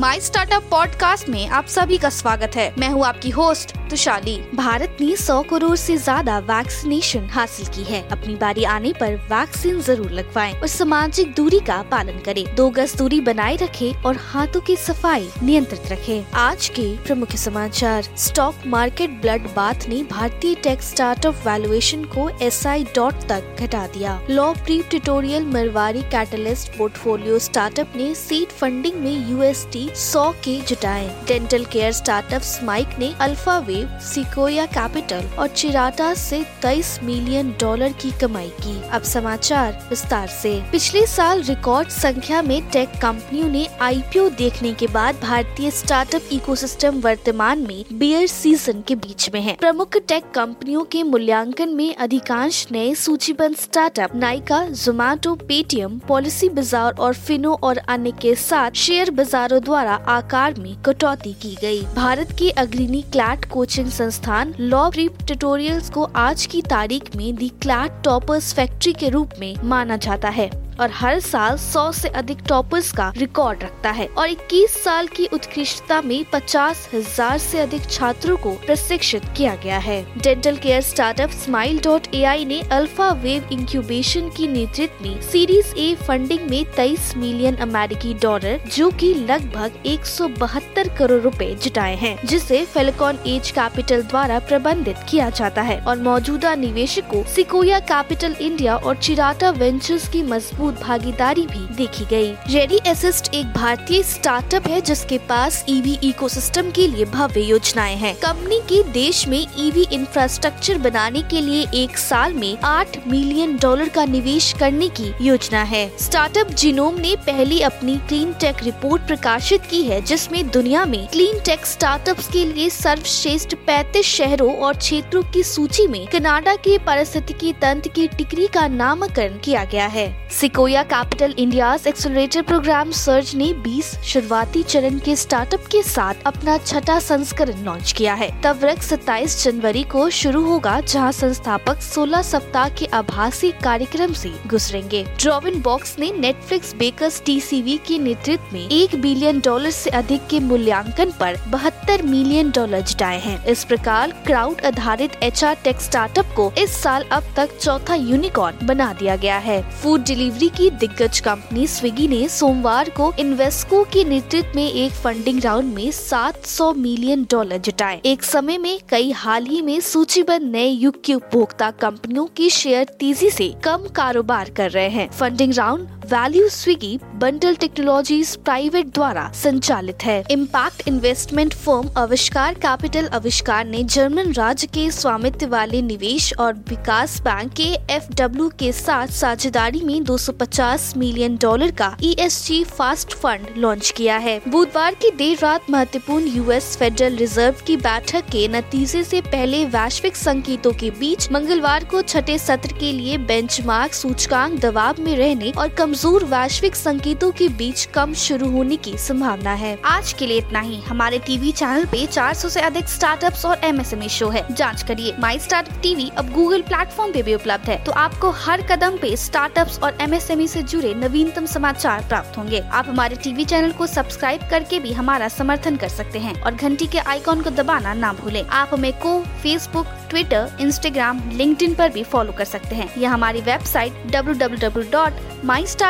[0.00, 4.96] My startup podcast में आप सभी का स्वागत है। मैं हूँ आपकी होस्ट तुशाली। भारत
[5.00, 10.10] ने 100 करोड़ से ज़्यादा वैक्सीनेशन हासिल की है। अपनी बारी आने पर वैक्सीन ज़रूर
[10.10, 14.76] लगवाएँ और सामाजिक दूरी का पालन करें। दो गज दूरी बनाए रखें और हाथों की
[14.76, 21.42] सफ़ाई नियंत्रित रखें। आज के प्रमुख समाचार। स्टॉक मार्केट ब्लड बाथ ने भारतीय टेक स्टार्टअप
[21.46, 22.62] वैल्यूएशन को एस
[22.96, 29.30] डॉट तक घटा दिया। Law prep tutorial Marwari catalyst portfolio startup ने सीड फंडिंग में
[29.30, 36.12] यूएसटी 100 के जुटाए। डेंटल केयर स्टार्टअप माइक ने अल्फ़ा वे सिकोया कैपिटल और चिराटा
[36.14, 42.42] से 23 मिलियन डॉलर की कमाई की। अब समाचार विस्तार से। पिछले साल रिकॉर्ड संख्या
[42.42, 48.82] में टेक कंपनियों ने आईपीओ देखने के बाद भारतीय स्टार्टअप इकोसिस्टम वर्तमान में बियर सीज़न
[48.88, 54.64] के बीच में है। प्रमुख टेक कंपनियों के मूल्यांकन में अधिकांश नए सूचीबद्ध startup Nykaa
[54.66, 60.82] Zomato Paytm Policy Bazaar और फिनो और अन्य के साथ शेयर बाजारों द्वारा आकार में
[60.82, 66.62] कटौती की गई। भारत के अग्रणी क्लैट कोचिंग संस्थान लॉ प्रीप ट्यूटोरियल्स को आज की
[66.62, 71.56] तारीख में दी क्लैट टॉपर्स फैक्ट्री के रूप में माना जाता है और हर साल
[71.56, 76.88] 100 से अधिक टॉपर्स का रिकॉर्ड रखता है। और 21 साल की उत्कृष्टता में पचास
[76.94, 82.44] हज़ार ऐसी अधिक छात्रों को प्रशिक्षित किया गया है। Dental care startup Smile dot AI
[82.44, 88.60] ने अल्फ़ा वेव इंक्यूबेशन की नेतृत्व में सीरीज़ ए फंडिंग में 23 मिलियन अमेरिकी डॉलर
[88.76, 94.38] जो कि लगभग एक सौ बहत्तर करोड़ रुपए जुटाए हैं, जिसे फेलिकॉन एज कैपिटल द्वारा
[94.38, 100.69] प्रबंधित किया जाता है। और मौजूदा निवेशकों सिकोया कैपिटल इंडिया और चिराटा वेंचर्स की मज़बूत
[100.70, 106.04] मज़बूत भागीदारी भी देखी गई। रेडी असिस्ट एक भारतीय स्टार्टअप है जिसके पास ईवी e
[106.04, 111.40] इकोसिस्टम के लिए भव्य योजनाएँ हैं। कंपनी के देश में ईवी e इंफ्रास्ट्रक्चर बनाने के
[111.40, 117.00] लिए एक साल में आठ मिलियन डॉलर का निवेश करने की योजना है। स्टार्टअप जिनोम
[117.00, 122.20] ने पहली अपनी क्लीन टेक रिपोर्ट प्रकाशित की है, जिसमें दुनिया में क्लीन टेक स्टार्टअप
[122.32, 128.06] के लिए सर्वश्रेष्ठ पैंतीस शहरों और क्षेत्रों की सूची में कनाडा के पारिस्थितिकी तंत्र की
[128.08, 130.08] टिकरी का नामकरण किया गया है।
[130.50, 136.56] Sequoia Capital India accelerator program Surge ने 20 शुरुआती चरण के स्टार्टअप के साथ अपना
[136.58, 142.68] छठा संस्करण लॉन्च किया है। वर्ष सत्ताईस जनवरी को शुरू होगा, जहाँ संस्थापक 16 सप्ताह
[142.68, 149.00] के आभासी कार्यक्रम से गुजरेंगे। ड्रॉविन बॉक्स ने नेटफ्लिक्स बेकर्स टीसीवी के नेतृत्व में एक
[149.02, 154.64] बिलियन डॉलर से अधिक के मूल्यांकन पर बहत्तर मिलियन डॉलर जुटाए हैं। इस प्रकार क्राउड
[154.64, 159.62] आधारित एच टेक स्टार्टअप को इस साल अब तक चौथा यूनिकॉर्न बना दिया गया है।
[159.72, 165.40] फ़ूड डिलीवरी की दिग्गज कंपनी स्विगी ने सोमवार को इन्वेस्को के नेतृत्व में एक फंडिंग
[165.44, 170.66] राउंड में 700 मिलियन डॉलर जुटाए। एक समय में कई हाल ही में सूचीबद्ध नए
[170.66, 175.88] युग की उपभोक्ता कंपनियों की शेयर तेज़ी से कम कारोबार कर रहे हैं। Funding round
[176.12, 183.82] value Swiggy Bundl Technologies Private द्वारा संचालित है। Impact investment firm Aavishkaar Capital Aavishkaar ने
[183.86, 190.02] जर्मन राज्य के स्वामित्व वाले निवेश और विकास बैंक के एफडब्ल्यू के साथ साझेदारी में
[190.04, 196.34] 250 मिलियन डॉलर का ईएसजी फास्ट फंड लॉन्च किया है। बुधवार की देर रात महत्वपूर्ण
[196.36, 202.02] यूएस फेडरल रिज़र्व की बैठक के नतीजे से पहले वैश्विक संकेतों के बीच मंगलवार को
[202.04, 207.48] छठे सत्र के लिए बेंचमार्क सूचकांक दबाव में रहने और कमज़ोर कमज़ोर वैश्विक संकेतों के
[207.48, 211.84] बीच कम शुरू होने की संभावना है। आज के लिए इतना ही। हमारे टीवी चैनल
[211.84, 216.32] पे 400 से अधिक स्टार्टअप्स और एमएसएमई शो है। जाँच करिए। माई स्टार्टअप टीवी अब
[216.32, 220.30] गूगल प्लेटफॉर्म पे भी उपलब्ध है। तो आपको हर कदम पे स्टार्टअप्स और एम एस
[220.30, 224.92] एमएसएमई से जुड़े नवीनतम समाचार प्राप्त होंगे। आप हमारे टीवी चैनल को सब्सक्राइब करके भी
[224.92, 228.92] हमारा समर्थन कर सकते हैं और घंटी के आइकॉन को दबाना ना भूलें। आप हमें
[228.92, 234.34] को फेसबुक ट्विटर इंस्टाग्राम लिंक्डइन पर भी फॉलो कर सकते हैं। या हमारी website W
[234.34, 235.88] W W dot My Startup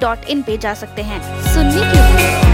[0.00, 1.20] dot in पे जा सकते हैं।
[1.54, 2.49] सुनने के लिए